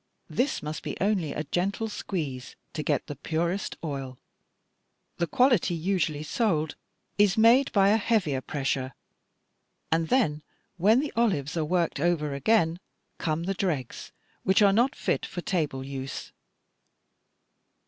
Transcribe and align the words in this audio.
This 0.31 0.63
must 0.63 0.81
be 0.81 0.97
only 0.99 1.31
a 1.31 1.43
gentle 1.43 1.87
squeeze, 1.87 2.55
to 2.73 2.81
get 2.81 3.05
the 3.05 3.15
purest 3.15 3.77
oil: 3.83 4.17
the 5.17 5.27
quality 5.27 5.75
usually 5.75 6.23
sold 6.23 6.75
is 7.19 7.37
made 7.37 7.71
by 7.71 7.89
a 7.89 7.97
heavier 7.97 8.41
pressure; 8.41 8.95
and 9.91 10.07
then, 10.07 10.41
when 10.77 11.01
the 11.01 11.13
olives 11.15 11.55
are 11.55 11.63
worked 11.65 11.99
over 11.99 12.33
again, 12.33 12.79
come 13.19 13.43
the 13.43 13.53
dregs, 13.53 14.11
which 14.41 14.63
are 14.63 14.73
not 14.73 14.95
fit 14.95 15.23
for 15.23 15.41
table 15.41 15.83
use." 15.85 16.31